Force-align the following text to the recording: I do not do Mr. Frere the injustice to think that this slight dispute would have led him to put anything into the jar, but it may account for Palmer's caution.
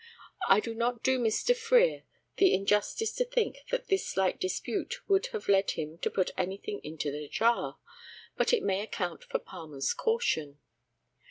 I 0.49 0.59
do 0.61 0.73
not 0.73 1.03
do 1.03 1.19
Mr. 1.19 1.55
Frere 1.55 2.05
the 2.37 2.55
injustice 2.55 3.11
to 3.17 3.23
think 3.23 3.57
that 3.69 3.85
this 3.89 4.07
slight 4.07 4.39
dispute 4.39 5.07
would 5.07 5.27
have 5.27 5.47
led 5.47 5.69
him 5.69 5.99
to 5.99 6.09
put 6.09 6.31
anything 6.35 6.81
into 6.83 7.11
the 7.11 7.27
jar, 7.27 7.77
but 8.35 8.51
it 8.51 8.63
may 8.63 8.81
account 8.81 9.23
for 9.23 9.37
Palmer's 9.37 9.93
caution. 9.93 10.57